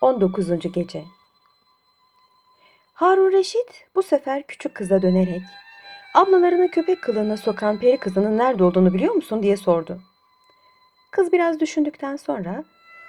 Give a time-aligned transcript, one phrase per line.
[0.00, 0.72] 19.
[0.72, 1.04] Gece
[2.94, 5.42] Harun Reşit bu sefer küçük kıza dönerek
[6.14, 10.00] ablalarını köpek kılığına sokan peri kızının nerede olduğunu biliyor musun diye sordu.
[11.10, 12.64] Kız biraz düşündükten sonra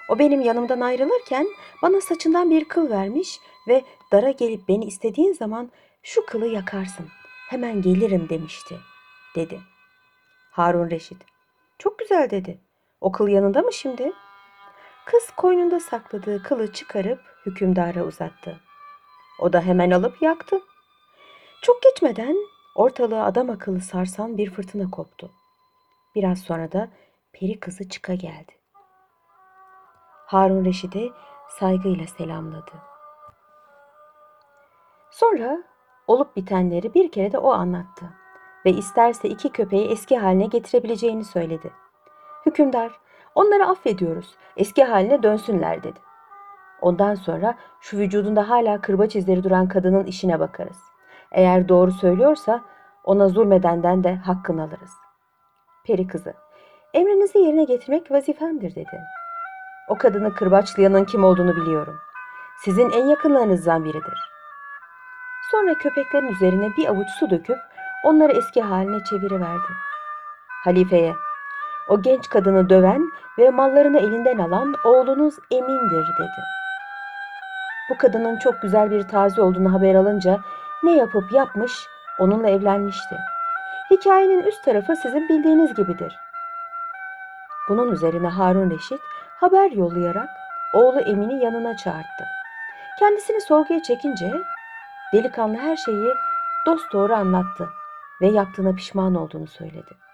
[0.10, 1.48] o benim yanımdan ayrılırken
[1.82, 5.72] bana saçından bir kıl vermiş ve dara gelip beni istediğin zaman
[6.04, 7.08] şu kılı yakarsın.
[7.50, 8.78] Hemen gelirim demişti
[9.36, 9.60] dedi.
[10.52, 11.18] Harun Reşit
[11.80, 12.60] çok güzel dedi.
[13.02, 14.12] O kıl yanında mı şimdi?
[15.06, 18.60] Kız koynunda sakladığı kılı çıkarıp hükümdara uzattı.
[19.40, 20.62] O da hemen alıp yaktı.
[21.62, 22.38] Çok geçmeden
[22.76, 25.32] ortalığı adam akıllı sarsan bir fırtına koptu.
[26.16, 26.90] Biraz sonra da
[27.34, 28.52] peri kızı çıka geldi.
[30.28, 31.12] Harun Reşid'i
[31.50, 32.72] saygıyla selamladı.
[35.12, 35.64] Sonra
[36.08, 38.06] olup bitenleri bir kere de o anlattı
[38.66, 41.74] ve isterse iki köpeği eski haline getirebileceğini söyledi.
[42.46, 43.00] Hükümdar,
[43.36, 46.00] onları affediyoruz, eski haline dönsünler dedi.
[46.82, 50.78] Ondan sonra şu vücudunda hala kırbaç izleri duran kadının işine bakarız.
[51.32, 52.62] Eğer doğru söylüyorsa
[53.04, 54.92] ona zulmedenden de hakkını alırız.
[55.86, 56.34] Peri kızı,
[56.94, 59.02] emrinizi yerine getirmek vazifemdir dedi.
[59.90, 61.96] O kadını kırbaçlayanın kim olduğunu biliyorum.
[62.64, 64.32] Sizin en yakınlarınızdan biridir.
[65.52, 67.58] Sonra köpeklerin üzerine bir avuç su döküp
[68.04, 69.72] onları eski haline çeviriverdi.
[70.64, 71.14] Halifeye,
[71.92, 76.42] o genç kadını döven ve mallarını elinden alan oğlunuz Emin'dir dedi.
[77.90, 80.40] Bu kadının çok güzel bir taze olduğunu haber alınca
[80.84, 81.72] ne yapıp yapmış
[82.20, 83.16] onunla evlenmişti.
[83.92, 86.20] Hikayenin üst tarafı sizin bildiğiniz gibidir.
[87.70, 89.02] Bunun üzerine Harun Reşit
[89.40, 90.30] haber yollayarak
[90.74, 92.26] oğlu Emin'i yanına çağırdı.
[93.00, 94.32] Kendisini sorguya çekince
[95.14, 96.10] delikanlı her şeyi
[96.66, 97.70] dosdoğru anlattı
[98.22, 100.11] ve yaptığına pişman olduğunu söyledi.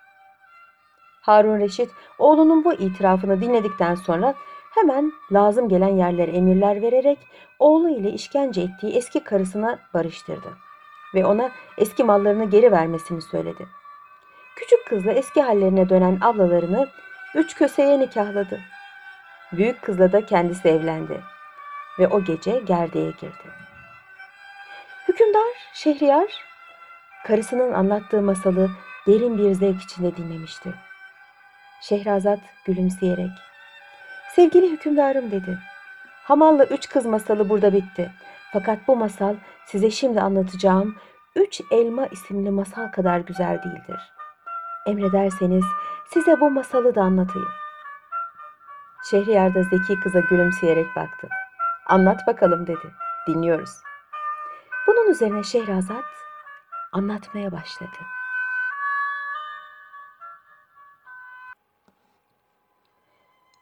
[1.27, 4.33] Harun Reşit oğlunun bu itirafını dinledikten sonra
[4.75, 7.19] hemen lazım gelen yerlere emirler vererek
[7.59, 10.57] oğlu ile işkence ettiği eski karısına barıştırdı
[11.15, 13.67] ve ona eski mallarını geri vermesini söyledi.
[14.55, 16.87] Küçük kızla eski hallerine dönen ablalarını
[17.35, 18.59] üç köseye nikahladı.
[19.51, 21.21] Büyük kızla da kendisi evlendi
[21.99, 23.47] ve o gece gerdeğe girdi.
[25.07, 26.45] Hükümdar Şehriyar
[27.25, 28.69] karısının anlattığı masalı
[29.07, 30.86] derin bir zevk içinde dinlemişti.
[31.81, 33.31] Şehrazat gülümseyerek
[34.35, 35.59] Sevgili hükümdarım dedi.
[36.23, 38.11] Hamal'la üç kız masalı burada bitti.
[38.53, 40.95] Fakat bu masal size şimdi anlatacağım
[41.35, 44.13] Üç Elma isimli masal kadar güzel değildir.
[44.87, 45.65] Emrederseniz
[46.13, 47.47] size bu masalı da anlatayım.
[49.09, 51.27] Şehriyar da zeki kıza gülümseyerek baktı.
[51.87, 52.93] Anlat bakalım dedi.
[53.27, 53.69] Dinliyoruz.
[54.87, 56.05] Bunun üzerine Şehrazat
[56.91, 57.97] anlatmaya başladı.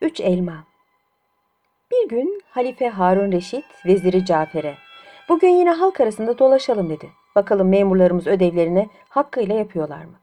[0.01, 0.63] Üç Elma
[1.91, 4.77] Bir gün Halife Harun Reşit veziri Cafer'e
[5.29, 7.09] bugün yine halk arasında dolaşalım dedi.
[7.35, 10.19] Bakalım memurlarımız ödevlerini hakkıyla yapıyorlar mı?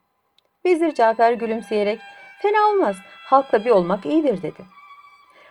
[0.65, 2.01] Vezir Cafer gülümseyerek
[2.43, 2.97] fena olmaz
[3.27, 4.65] halkla bir olmak iyidir dedi.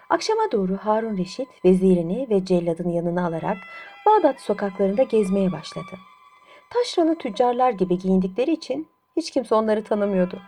[0.10, 3.58] Akşama doğru Harun Reşit vezirini ve celladını yanına alarak
[4.06, 5.98] Bağdat sokaklarında gezmeye başladı.
[6.70, 8.88] Taşralı tüccarlar gibi giyindikleri için
[9.18, 10.42] hiç kimse onları tanımıyordu.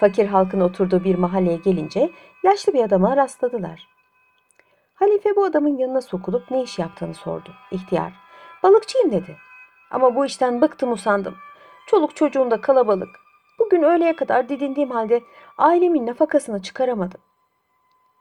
[0.00, 2.10] Fakir halkın oturduğu bir mahalleye gelince
[2.42, 3.88] yaşlı bir adama rastladılar.
[4.94, 7.50] Halife bu adamın yanına sokulup ne iş yaptığını sordu.
[7.70, 8.12] İhtiyar,
[8.62, 9.36] balıkçıyım dedi.
[9.90, 11.36] Ama bu işten bıktım usandım.
[11.86, 13.08] Çoluk çocuğum da kalabalık.
[13.58, 15.20] Bugün öğleye kadar didindiğim halde
[15.58, 17.20] ailemin nafakasını çıkaramadım.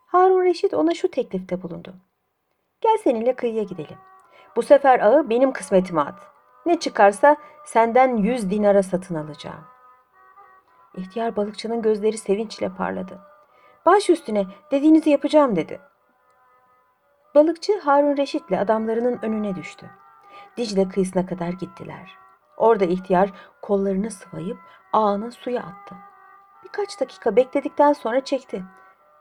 [0.07, 1.94] Harun Reşit ona şu teklifte bulundu.
[2.81, 3.97] Gel seninle kıyıya gidelim.
[4.56, 6.19] Bu sefer ağı benim kısmetime at.
[6.66, 9.75] Ne çıkarsa senden yüz dinara satın alacağım.
[10.97, 13.19] İhtiyar balıkçının gözleri sevinçle parladı.
[13.85, 15.79] Baş üstüne dediğinizi yapacağım dedi.
[17.35, 19.89] Balıkçı Harun Reşit'le adamlarının önüne düştü.
[20.57, 22.17] Dicle kıyısına kadar gittiler.
[22.57, 23.29] Orada ihtiyar
[23.61, 24.57] kollarını sıvayıp
[24.94, 25.95] ağını suya attı.
[26.63, 28.63] Birkaç dakika bekledikten sonra çekti.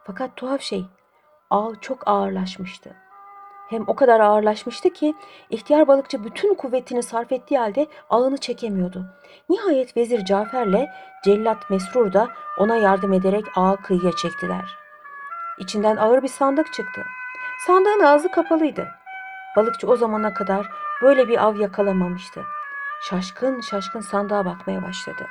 [0.05, 0.87] Fakat tuhaf şey,
[1.51, 2.97] ağ çok ağırlaşmıştı.
[3.75, 5.15] Hem o kadar ağırlaşmıştı ki
[5.51, 9.05] ihtiyar balıkçı bütün kuvvetini sarf ettiği halde ağını çekemiyordu.
[9.49, 10.89] Nihayet vezir Cafer'le
[11.25, 12.29] cellat Mesrur da
[12.59, 14.65] ona yardım ederek ağı kıyıya çektiler.
[15.59, 17.03] İçinden ağır bir sandık çıktı.
[17.67, 18.89] Sandığın ağzı kapalıydı.
[19.57, 20.67] Balıkçı o zamana kadar
[21.03, 22.43] böyle bir av yakalamamıştı.
[23.03, 25.27] Şaşkın şaşkın sandığa bakmaya başladı.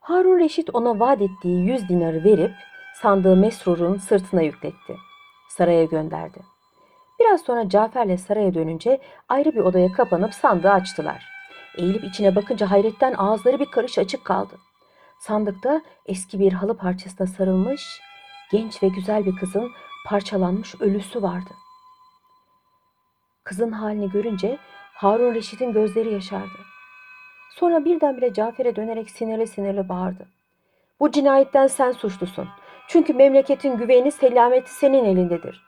[0.00, 2.52] Harun Reşit ona vaat ettiği yüz dinarı verip
[2.94, 5.09] sandığı Mesrur'un sırtına yükletti.
[5.50, 6.38] Saraya gönderdi.
[7.20, 11.24] Biraz sonra Cafer'le saraya dönünce ayrı bir odaya kapanıp sandığı açtılar.
[11.78, 14.58] Eğilip içine bakınca hayretten ağızları bir karış açık kaldı.
[15.18, 18.00] Sandıkta eski bir halı parçasına sarılmış
[18.52, 19.70] genç ve güzel bir kızın
[20.06, 21.50] parçalanmış ölüsü vardı.
[23.44, 24.58] Kızın halini görünce
[24.94, 26.58] Harun Reşit'in gözleri yaşardı.
[27.50, 30.28] Sonra birdenbire Cafer'e dönerek sinirli sinirli bağırdı.
[31.00, 32.48] Bu cinayetten sen suçlusun.
[32.92, 35.64] Çünkü memleketin güveni selameti senin elindedir.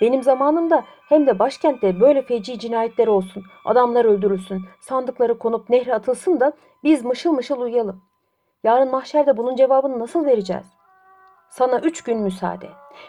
[0.00, 6.40] Benim zamanımda hem de başkentte böyle feci cinayetler olsun, adamlar öldürülsün, sandıkları konup nehre atılsın
[6.40, 6.52] da
[6.84, 8.02] biz mışıl mışıl uyuyalım.
[8.64, 10.66] Yarın mahşerde bunun cevabını nasıl vereceğiz?
[11.48, 12.68] Sana üç gün müsaade.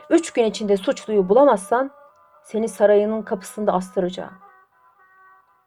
[0.09, 1.91] Üç gün içinde suçluyu bulamazsan
[2.43, 4.33] seni sarayının kapısında astıracağım.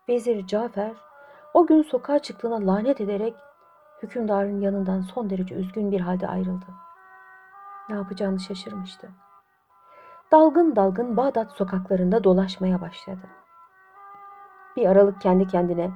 [0.09, 0.93] Vezir Cafer
[1.55, 3.35] o gün sokağa çıktığına lanet ederek
[4.03, 6.88] hükümdarın yanından son derece üzgün bir halde ayrıldı.
[7.89, 9.09] Ne yapacağını şaşırmıştı.
[10.33, 13.27] Dalgın dalgın Bağdat sokaklarında dolaşmaya başladı.
[14.77, 15.91] Bir aralık kendi kendine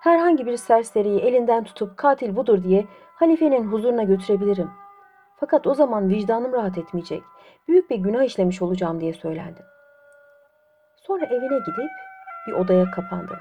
[0.00, 4.70] herhangi bir serseriyi elinden tutup katil budur diye halifenin huzuruna götürebilirim.
[5.36, 7.22] Fakat o zaman vicdanım rahat etmeyecek.
[7.68, 9.60] Büyük bir günah işlemiş olacağım diye söylendi.
[11.06, 11.90] Sonra evine gidip
[12.46, 13.38] bir odaya kapandı.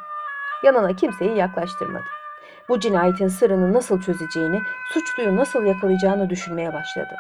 [0.64, 2.06] Yanına kimseyi yaklaştırmadı.
[2.70, 4.62] Bu cinayetin sırrını nasıl çözeceğini,
[4.94, 7.16] suçluyu nasıl yakalayacağını düşünmeye başladı.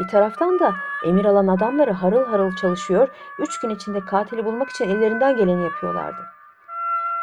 [0.00, 0.74] Bir taraftan da
[1.04, 3.08] emir alan adamları harıl harıl çalışıyor,
[3.38, 6.26] üç gün içinde katili bulmak için ellerinden geleni yapıyorlardı.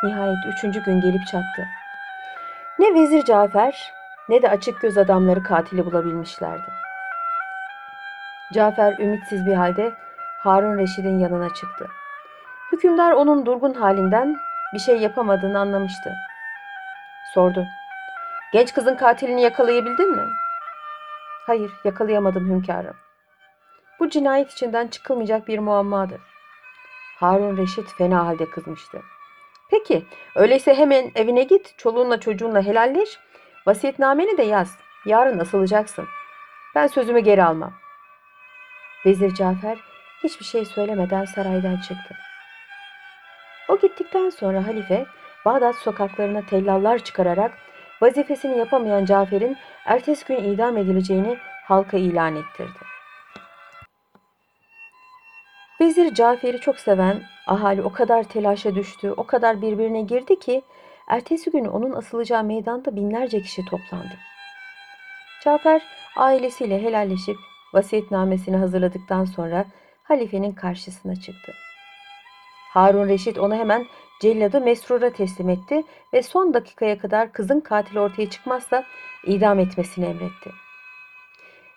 [0.03, 1.67] Nihayet üçüncü gün gelip çattı.
[2.79, 3.93] Ne Vezir Cafer
[4.29, 6.71] ne de açık göz adamları katili bulabilmişlerdi.
[8.53, 9.93] Cafer ümitsiz bir halde
[10.43, 11.87] Harun Reşid'in yanına çıktı.
[12.71, 14.37] Hükümdar onun durgun halinden
[14.73, 16.13] bir şey yapamadığını anlamıştı.
[17.33, 17.65] Sordu.
[18.53, 20.23] Genç kızın katilini yakalayabildin mi?
[21.47, 22.95] Hayır, yakalayamadım hünkârım.
[23.99, 26.21] Bu cinayet içinden çıkılmayacak bir muammadır.
[27.19, 29.01] Harun Reşit fena halde kızmıştı.
[29.69, 30.05] Peki,
[30.35, 33.19] öyleyse hemen evine git, çoluğunla çocuğunla helalleş,
[33.67, 34.77] vasiyetnameni de yaz.
[35.05, 36.05] Yarın asılacaksın.
[36.75, 37.73] Ben sözümü geri almam.
[39.05, 39.77] Vezir Cafer
[40.23, 42.15] hiçbir şey söylemeden saraydan çıktı.
[43.69, 45.05] O gittikten sonra halife
[45.45, 47.51] Bağdat sokaklarına tellallar çıkararak
[48.01, 52.79] vazifesini yapamayan Cafer'in ertesi gün idam edileceğini halka ilan ettirdi.
[55.81, 60.61] Vezir Cafer'i çok seven ahali o kadar telaşa düştü, o kadar birbirine girdi ki
[61.07, 64.13] ertesi gün onun asılacağı meydanda binlerce kişi toplandı.
[65.43, 65.81] Cafer
[66.15, 67.37] ailesiyle helalleşip
[67.73, 69.65] vasiyetnamesini hazırladıktan sonra
[70.03, 71.53] halifenin karşısına çıktı.
[72.77, 73.85] Harun Reşit onu hemen
[74.21, 75.83] celladı Mesrur'a teslim etti
[76.13, 78.83] ve son dakikaya kadar kızın katili ortaya çıkmazsa
[79.25, 80.51] idam etmesini emretti.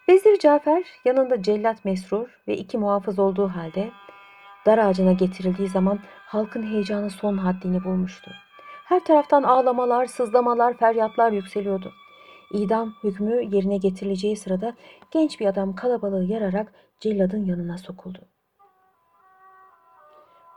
[0.08, 3.91] Vezir Cafer yanında cellat Mesrur ve iki muhafız olduğu halde
[4.67, 8.31] dar ağacına getirildiği zaman halkın heyecanı son haddini bulmuştu.
[8.85, 11.93] Her taraftan ağlamalar, sızlamalar, feryatlar yükseliyordu.
[12.53, 14.75] İdam hükmü yerine getirileceği sırada
[15.11, 18.30] genç bir adam kalabalığı yararak celladın yanına sokuldu.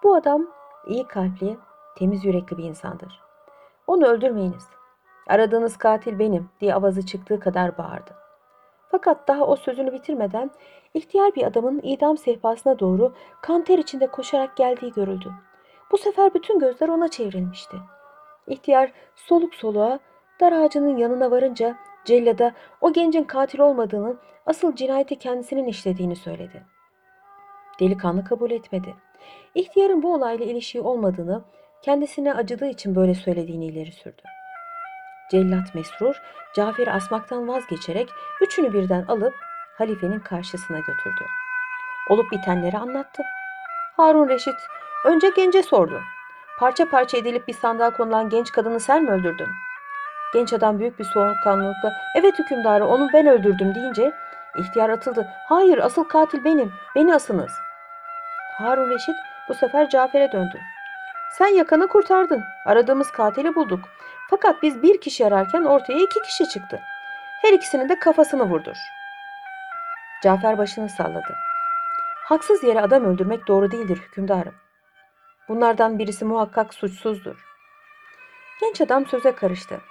[0.03, 0.47] Bu adam
[0.87, 1.57] iyi kalpli,
[1.95, 3.21] temiz yürekli bir insandır.
[3.87, 4.67] Onu öldürmeyiniz.
[5.27, 8.11] Aradığınız katil benim diye avazı çıktığı kadar bağırdı.
[8.91, 10.51] Fakat daha o sözünü bitirmeden
[10.93, 15.31] ihtiyar bir adamın idam sehpasına doğru kan ter içinde koşarak geldiği görüldü.
[15.91, 17.77] Bu sefer bütün gözler ona çevrilmişti.
[18.47, 19.99] İhtiyar soluk soluğa
[20.41, 22.51] dar ağacının yanına varınca cellada
[22.81, 26.65] o gencin katil olmadığını, asıl cinayeti kendisinin işlediğini söyledi.
[27.79, 28.95] Delikanlı kabul etmedi.
[29.55, 31.43] İhtiyarın bu olayla ilişiği olmadığını,
[31.81, 34.21] kendisine acıdığı için böyle söylediğini ileri sürdü.
[35.31, 36.21] Cellat Mesrur,
[36.55, 38.09] Cafer'i asmaktan vazgeçerek
[38.41, 39.33] üçünü birden alıp
[39.77, 41.25] halifenin karşısına götürdü.
[42.09, 43.23] Olup bitenleri anlattı.
[43.97, 44.55] Harun Reşit
[45.05, 46.01] önce gence sordu.
[46.59, 49.47] Parça parça edilip bir sandığa konulan genç kadını sen mi öldürdün?
[50.33, 54.13] Genç adam büyük bir soğukkanlılıkla evet hükümdarı onu ben öldürdüm deyince
[54.57, 55.27] ihtiyar atıldı.
[55.49, 56.71] Hayır asıl katil benim.
[56.95, 57.51] Beni asınız.
[58.57, 59.15] Harun Reşit
[59.49, 60.59] bu sefer Cafer'e döndü.
[61.37, 62.43] Sen yakanı kurtardın.
[62.65, 63.79] Aradığımız katili bulduk.
[64.29, 66.79] Fakat biz bir kişi ararken ortaya iki kişi çıktı.
[67.41, 68.77] Her ikisinin de kafasını vurdur.
[70.23, 71.35] Cafer başını salladı.
[72.23, 74.53] Haksız yere adam öldürmek doğru değildir hükümdarım.
[75.49, 77.45] Bunlardan birisi muhakkak suçsuzdur.
[78.61, 79.81] Genç adam söze karıştı.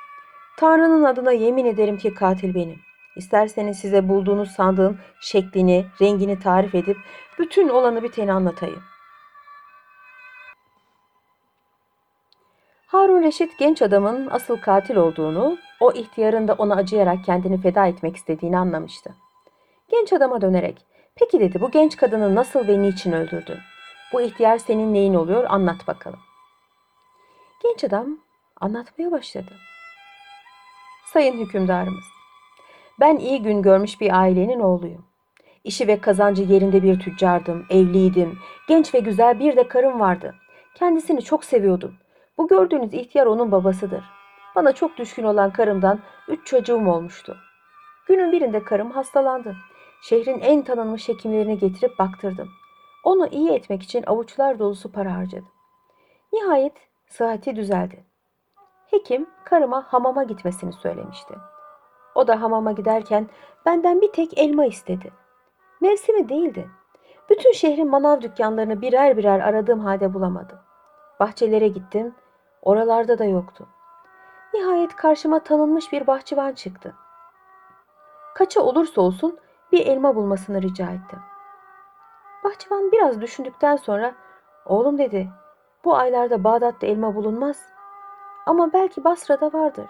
[0.57, 2.81] Tanrı'nın adına yemin ederim ki katil benim.
[3.17, 6.97] İsterseniz size bulduğunuz sandığın şeklini, rengini tarif edip
[7.39, 8.83] bütün olanı biteni anlatayım.
[12.87, 18.17] Harun Reşit genç adamın asıl katil olduğunu, o ihtiyarın da ona acıyarak kendini feda etmek
[18.17, 19.15] istediğini anlamıştı.
[19.91, 23.59] Genç adama dönerek, peki dedi bu genç kadını nasıl ve niçin öldürdün?
[24.13, 26.21] Bu ihtiyar senin neyin oluyor anlat bakalım.
[27.63, 28.19] Genç adam
[28.61, 29.53] anlatmaya başladı.
[31.13, 32.05] Sayın hükümdarımız,
[33.01, 35.05] ben iyi gün görmüş bir ailenin oğluyum.
[35.65, 38.39] İşi ve kazancı yerinde bir tüccardım, evliydim.
[38.69, 40.35] Genç ve güzel bir de karım vardı.
[40.75, 41.95] Kendisini çok seviyordum.
[42.39, 44.05] Bu gördüğünüz ihtiyar onun babasıdır.
[44.55, 47.37] Bana çok düşkün olan karımdan üç çocuğum olmuştu.
[48.09, 49.57] Günün birinde karım hastalandı.
[50.03, 52.49] Şehrin en tanınmış hekimlerini getirip baktırdım.
[53.05, 55.49] Onu iyi etmek için avuçlar dolusu para harcadım.
[56.33, 56.73] Nihayet
[57.09, 58.05] sıhhati düzeldi.
[58.91, 61.35] Hekim karıma hamama gitmesini söylemişti.
[62.15, 63.29] O da hamama giderken
[63.67, 65.13] benden bir tek elma istedi.
[65.81, 66.71] Mevsimi değildi.
[67.31, 70.59] Bütün şehrin manav dükkanlarını birer birer aradığım halde bulamadım.
[71.21, 72.15] Bahçelere gittim,
[72.63, 73.67] oralarda da yoktu.
[74.55, 76.95] Nihayet karşıma tanınmış bir bahçıvan çıktı.
[78.35, 79.39] Kaça olursa olsun
[79.73, 81.19] bir elma bulmasını rica ettim.
[82.45, 84.15] Bahçıvan biraz düşündükten sonra
[84.67, 85.29] oğlum dedi
[85.85, 87.73] bu aylarda Bağdat'ta elma bulunmaz
[88.47, 89.89] ama belki Basra'da vardır.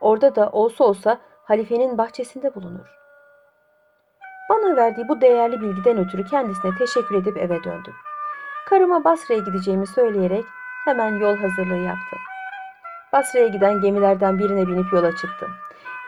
[0.00, 2.86] Orada da olsa olsa halifenin bahçesinde bulunur.
[4.50, 7.94] Bana verdiği bu değerli bilgiden ötürü kendisine teşekkür edip eve döndüm.
[8.66, 10.44] Karıma Basra'ya gideceğimi söyleyerek
[10.84, 12.18] hemen yol hazırlığı yaptım.
[13.12, 15.50] Basra'ya giden gemilerden birine binip yola çıktım.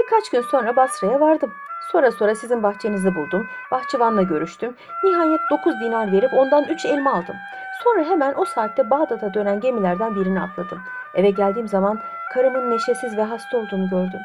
[0.01, 1.53] Birkaç gün sonra Basra'ya vardım.
[1.93, 3.47] Sonra sonra sizin bahçenizi buldum.
[3.71, 4.77] Bahçıvanla görüştüm.
[5.05, 7.37] Nihayet 9 dinar verip ondan 3 elma aldım.
[7.85, 10.83] Sonra hemen o saatte Bağdat'a dönen gemilerden birini atladım.
[11.15, 12.01] Eve geldiğim zaman
[12.35, 14.21] karımın neşesiz ve hasta olduğunu gördüm.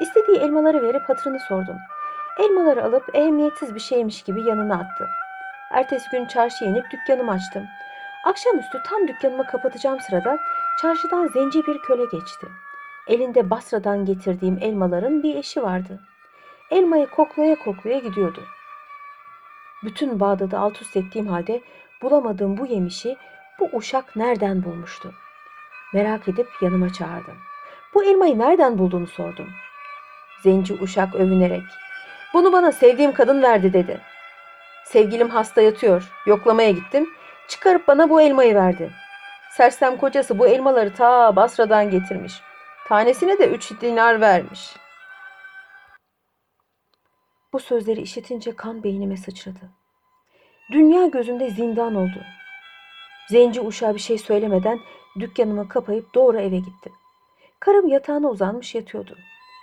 [0.00, 1.76] İstediği elmaları verip hatırını sordum.
[2.38, 5.08] Elmaları alıp ehemmiyetsiz bir şeymiş gibi yanına attı.
[5.70, 7.66] Ertesi gün çarşıya inip dükkanımı açtım.
[8.24, 10.38] Akşamüstü tam dükkanımı kapatacağım sırada
[10.82, 12.46] çarşıdan zenci bir köle geçti.
[13.08, 16.00] Elinde Basra'dan getirdiğim elmaların bir eşi vardı.
[16.70, 18.42] Elmayı koklaya koklaya gidiyordu.
[19.84, 21.62] Bütün Bağdat'ı alt üst ettiğim halde
[22.02, 23.16] bulamadığım bu yemişi
[23.60, 25.14] bu uşak nereden bulmuştu?
[25.94, 27.36] Merak edip yanıma çağırdım.
[27.94, 29.48] Bu elmayı nereden bulduğunu sordum.
[30.42, 31.62] Zenci uşak övünerek
[32.34, 34.00] bunu bana sevdiğim kadın verdi dedi.
[34.84, 36.12] Sevgilim hasta yatıyor.
[36.26, 37.08] Yoklamaya gittim.
[37.48, 38.90] Çıkarıp bana bu elmayı verdi.
[39.50, 42.32] Sersem kocası bu elmaları ta Basra'dan getirmiş.
[42.88, 44.76] Tanesine de üç dinar vermiş.
[47.52, 49.70] Bu sözleri işitince kan beynime sıçradı.
[50.72, 52.22] Dünya gözümde zindan oldu.
[53.28, 54.80] Zenci uşağa bir şey söylemeden
[55.20, 56.92] dükkanımı kapayıp doğru eve gittim.
[57.60, 59.16] Karım yatağına uzanmış yatıyordu.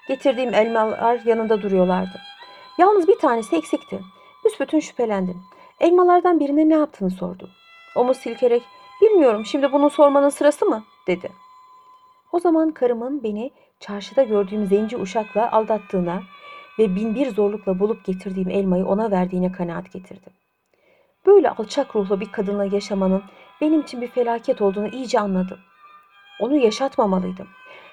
[0.07, 2.21] Getirdiğim elmalar yanında duruyorlardı.
[2.77, 4.00] Yalnız bir tanesi eksikti.
[4.45, 5.41] Büsbütün şüphelendim.
[5.79, 7.50] Elmalardan birine ne yaptığını sordu.
[7.95, 8.63] Omuz silkerek
[9.01, 11.31] bilmiyorum şimdi bunu sormanın sırası mı dedi.
[12.31, 16.24] O zaman karımın beni çarşıda gördüğüm zenci uşakla aldattığına
[16.79, 20.33] ve binbir zorlukla bulup getirdiğim elmayı ona verdiğine kanaat getirdim.
[21.25, 23.24] Böyle alçak ruhlu bir kadınla yaşamanın
[23.62, 25.59] benim için bir felaket olduğunu iyice anladım.
[26.39, 27.47] Onu yaşatmamalıydım.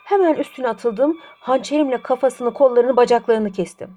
[0.05, 3.97] Hemen üstüne atıldım, hançerimle kafasını, kollarını, bacaklarını kestim.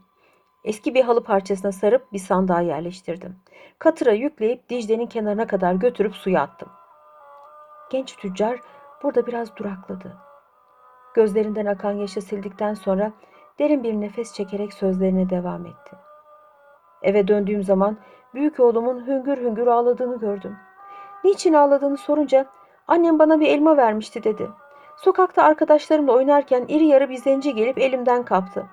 [0.64, 3.36] Eski bir halı parçasına sarıp bir sandığa yerleştirdim.
[3.80, 6.70] Katıra yükleyip Dicle'nin kenarına kadar götürüp suya attım.
[7.92, 8.60] Genç tüccar
[9.04, 10.18] burada biraz durakladı.
[11.14, 13.12] Gözlerinden akan yaşı sildikten sonra
[13.60, 15.96] derin bir nefes çekerek sözlerine devam etti.
[17.02, 17.98] Eve döndüğüm zaman
[18.34, 20.58] büyük oğlumun hüngür hüngür ağladığını gördüm.
[21.24, 22.46] Niçin ağladığını sorunca
[22.88, 24.50] annem bana bir elma vermişti dedi.
[24.96, 28.66] Sokakta arkadaşlarımla oynarken iri yarı bir zenci gelip elimden kaptı.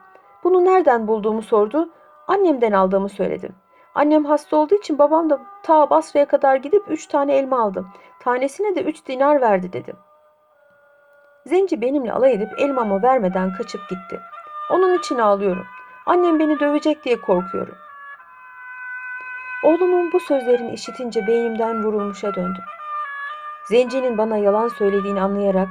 [0.44, 1.88] Bunu nereden bulduğumu sordu.
[2.28, 3.54] Annemden aldığımı söyledim.
[3.94, 7.88] Annem hasta olduğu için babam da ta Basra'ya kadar gidip üç tane elma aldım.
[8.20, 9.96] Tanesine de üç dinar verdi dedim.
[11.46, 14.20] Zenci benimle alay edip elmamı vermeden kaçıp gitti.
[14.70, 15.66] Onun için ağlıyorum.
[16.06, 17.74] Annem beni dövecek diye korkuyorum.
[19.64, 22.64] Oğlumun bu sözlerini işitince beynimden vurulmuşa döndüm.
[23.68, 25.68] Zencinin bana yalan söylediğini anlayarak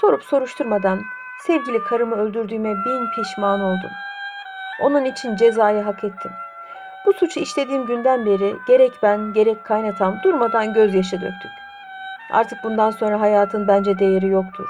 [0.00, 1.02] sorup soruşturmadan
[1.40, 3.90] sevgili karımı öldürdüğüme bin pişman oldum.
[4.80, 6.30] Onun için cezayı hak ettim.
[7.06, 11.50] Bu suçu işlediğim günden beri gerek ben gerek kaynatam durmadan gözyaşı döktük.
[12.32, 14.68] Artık bundan sonra hayatın bence değeri yoktur.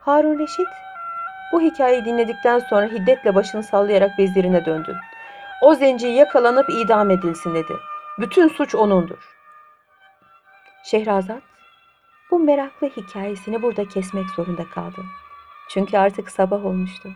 [0.00, 0.68] Harun Reşit
[1.52, 4.96] bu hikayeyi dinledikten sonra hiddetle başını sallayarak vezirine döndü.
[5.62, 7.72] O zenci yakalanıp idam edilsin dedi.
[8.18, 9.36] Bütün suç onundur.
[10.84, 11.49] Şehrazat
[12.30, 15.04] bu meraklı hikayesini burada kesmek zorunda kaldı.
[15.68, 17.12] Çünkü artık sabah olmuştu.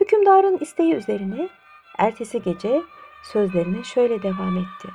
[0.00, 1.48] Hükümdarın isteği üzerine
[1.98, 2.82] ertesi gece
[3.22, 4.88] sözlerine şöyle devam etti.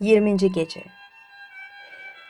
[0.00, 0.36] 20.
[0.36, 0.84] gece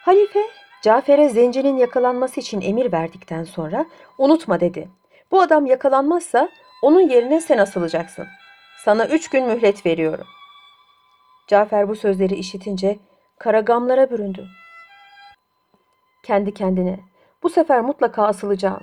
[0.04, 0.40] Halife
[0.82, 3.86] Cafer'e zencinin yakalanması için emir verdikten sonra
[4.18, 4.88] unutma dedi.
[5.30, 6.48] Bu adam yakalanmazsa
[6.82, 8.26] onun yerine sen asılacaksın.
[8.84, 10.26] Sana üç gün mühlet veriyorum.
[11.50, 12.98] Cafer bu sözleri işitince
[13.38, 14.46] karagamlara büründü.
[16.22, 17.00] Kendi kendine
[17.42, 18.82] bu sefer mutlaka asılacağım.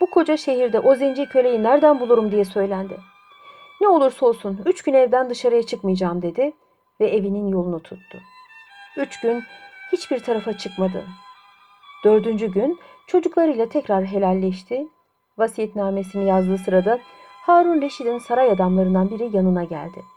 [0.00, 3.00] Bu koca şehirde o zenci köleyi nereden bulurum diye söylendi.
[3.80, 6.52] Ne olursa olsun üç gün evden dışarıya çıkmayacağım dedi
[7.00, 8.18] ve evinin yolunu tuttu.
[8.96, 9.42] Üç gün
[9.92, 11.04] hiçbir tarafa çıkmadı.
[12.04, 14.88] Dördüncü gün çocuklarıyla tekrar helalleşti.
[15.38, 16.98] Vasiyetnamesini yazdığı sırada
[17.42, 20.15] Harun Reşid'in saray adamlarından biri yanına geldi.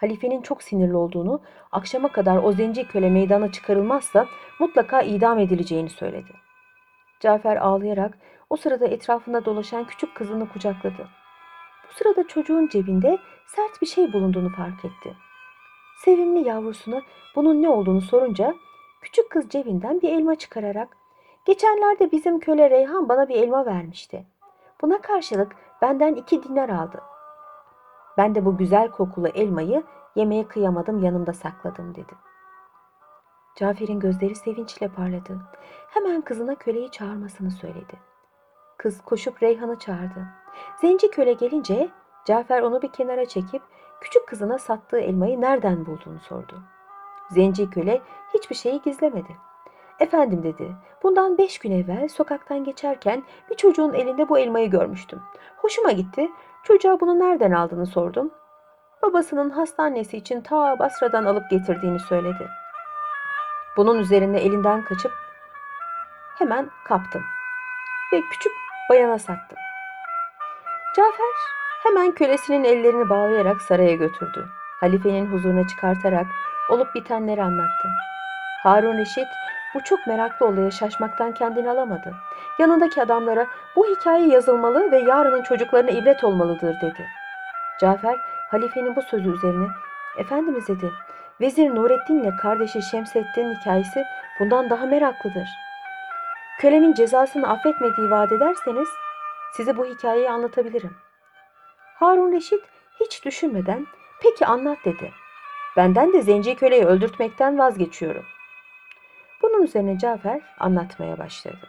[0.00, 1.40] Halifenin çok sinirli olduğunu,
[1.72, 4.26] akşama kadar o zenci köle meydana çıkarılmazsa
[4.60, 6.32] mutlaka idam edileceğini söyledi.
[7.20, 8.18] Cafer ağlayarak
[8.50, 11.08] o sırada etrafında dolaşan küçük kızını kucakladı.
[11.88, 15.16] Bu sırada çocuğun cebinde sert bir şey bulunduğunu fark etti.
[16.04, 17.02] Sevimli yavrusuna
[17.36, 18.54] bunun ne olduğunu sorunca
[19.02, 20.96] küçük kız cebinden bir elma çıkararak
[21.44, 24.24] "Geçenlerde bizim köle Reyhan bana bir elma vermişti.
[24.82, 27.00] Buna karşılık benden iki dinar aldı.
[28.18, 29.82] Ben de bu güzel kokulu elmayı
[30.14, 32.12] yemeye kıyamadım yanımda sakladım." dedi.
[33.56, 35.38] Cafer'in gözleri sevinçle parladı.
[35.88, 37.94] Hemen kızına köleyi çağırmasını söyledi.
[38.78, 40.26] Kız koşup Reyhan'ı çağırdı.
[40.80, 41.88] Zenci köle gelince
[42.24, 43.62] Cafer onu bir kenara çekip
[44.00, 46.62] küçük kızına sattığı elmayı nereden bulduğunu sordu.
[47.30, 48.02] Zenci köle
[48.34, 49.36] hiçbir şeyi gizlemedi.
[50.00, 55.22] Efendim dedi, bundan beş gün evvel sokaktan geçerken bir çocuğun elinde bu elmayı görmüştüm.
[55.56, 56.30] Hoşuma gitti,
[56.62, 58.30] çocuğa bunu nereden aldığını sordum.
[59.02, 62.48] Babasının hastanesi için ta Basra'dan alıp getirdiğini söyledi.
[63.76, 65.12] Bunun üzerine elinden kaçıp
[66.38, 67.22] hemen kaptım
[68.12, 68.52] ve küçük
[68.90, 69.58] bayana sattım.
[70.96, 71.34] Cafer
[71.82, 74.48] hemen kölesinin ellerini bağlayarak saraya götürdü.
[74.80, 76.26] Halifenin huzuruna çıkartarak
[76.70, 77.88] olup bitenleri anlattı.
[78.62, 79.28] Harun Reşit
[79.74, 82.14] bu çok meraklı olaya şaşmaktan kendini alamadı.
[82.58, 83.46] Yanındaki adamlara
[83.76, 87.06] bu hikaye yazılmalı ve yarının çocuklarına ibret olmalıdır dedi.
[87.80, 88.16] Cafer
[88.50, 89.66] halifenin bu sözü üzerine
[90.18, 90.90] Efendimiz dedi
[91.40, 94.04] Vezir Nurettin ile kardeşi Şemseddin hikayesi
[94.40, 95.48] bundan daha meraklıdır.
[96.60, 98.88] Kölemin cezasını affetmediği vaat ederseniz
[99.56, 100.96] size bu hikayeyi anlatabilirim.
[101.94, 102.64] Harun Reşit
[103.00, 103.86] hiç düşünmeden
[104.22, 105.12] peki anlat dedi.
[105.76, 108.24] Benden de zenci köleyi öldürtmekten vazgeçiyorum.
[109.58, 111.68] Bunun üzerine Cafer anlatmaya başladı.